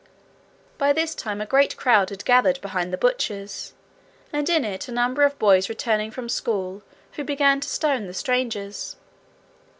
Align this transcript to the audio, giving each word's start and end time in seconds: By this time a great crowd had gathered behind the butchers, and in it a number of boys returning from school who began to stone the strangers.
By 0.79 0.93
this 0.93 1.13
time 1.13 1.41
a 1.41 1.45
great 1.45 1.77
crowd 1.77 2.09
had 2.09 2.25
gathered 2.25 2.59
behind 2.61 2.91
the 2.91 2.97
butchers, 2.97 3.75
and 4.33 4.49
in 4.49 4.65
it 4.65 4.87
a 4.87 4.91
number 4.91 5.21
of 5.21 5.37
boys 5.37 5.69
returning 5.69 6.09
from 6.09 6.27
school 6.27 6.81
who 7.11 7.23
began 7.23 7.59
to 7.59 7.69
stone 7.69 8.07
the 8.07 8.13
strangers. 8.15 8.95